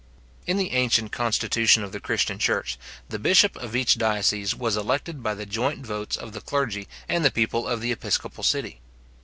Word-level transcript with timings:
In 0.47 0.57
the 0.57 0.71
ancient 0.71 1.11
constitution 1.11 1.83
of 1.83 1.91
the 1.91 1.99
Christian 1.99 2.39
church, 2.39 2.79
the 3.09 3.19
bishop 3.19 3.55
of 3.57 3.75
each 3.75 3.99
diocese 3.99 4.55
was 4.55 4.75
elected 4.75 5.21
by 5.21 5.35
the 5.35 5.45
joint 5.45 5.85
votes 5.85 6.17
of 6.17 6.33
the 6.33 6.41
clergy 6.41 6.87
and 7.07 7.17
of 7.17 7.23
the 7.25 7.31
people 7.39 7.67
of 7.67 7.81
the 7.81 7.91
episcopal 7.91 8.43
city. 8.43 8.81